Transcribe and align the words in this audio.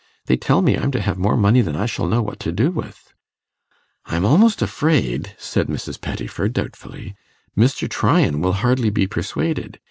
They 0.25 0.35
tell 0.35 0.63
me 0.63 0.75
I'm 0.79 0.89
to 0.93 0.99
have 0.99 1.19
more 1.19 1.37
money 1.37 1.61
than 1.61 1.75
I 1.75 1.85
shall 1.85 2.07
know 2.07 2.23
what 2.23 2.39
to 2.39 2.51
do 2.51 2.71
with.' 2.71 3.13
'I'm 4.07 4.25
almost 4.25 4.63
afraid,' 4.63 5.35
said 5.37 5.67
Mrs. 5.67 6.01
Pettifer, 6.01 6.49
doubtfully, 6.49 7.13
'Mr. 7.55 7.87
Tryan 7.87 8.41
will 8.41 8.53
hardly 8.53 8.89
be 8.89 9.05
persuaded. 9.05 9.79